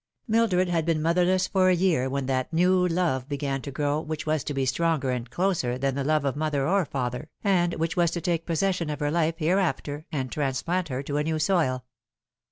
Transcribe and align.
MILDRED 0.27 0.67
had 0.67 0.83
been 0.83 0.99
motherless 0.99 1.45
for 1.47 1.69
a 1.69 1.75
year 1.75 2.09
when 2.09 2.25
that 2.25 2.51
new 2.51 2.87
love 2.87 3.29
began 3.29 3.61
to 3.61 3.69
grow 3.69 3.99
which 4.01 4.25
was 4.25 4.43
to 4.45 4.51
be 4.55 4.65
stronger 4.65 5.11
and 5.11 5.29
closer 5.29 5.77
than 5.77 5.93
the 5.93 6.03
love 6.03 6.25
of 6.25 6.35
mother 6.35 6.67
or 6.67 6.85
father, 6.85 7.29
and 7.43 7.75
which 7.75 7.95
was 7.95 8.09
to 8.09 8.19
take 8.19 8.47
possession 8.47 8.89
of 8.89 8.99
her 8.99 9.11
life 9.11 9.35
hereafter 9.37 10.07
and 10.11 10.31
transplant 10.31 10.87
her 10.89 11.03
to 11.03 11.17
a 11.17 11.23
new 11.23 11.37
soil. 11.37 11.85